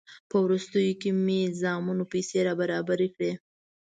په 0.29 0.35
وروستیو 0.43 0.97
کې 1.01 1.09
مې 1.25 1.41
زامنو 1.61 2.03
پیسې 2.11 2.39
برابرې 2.59 3.07
کړې. 3.15 3.31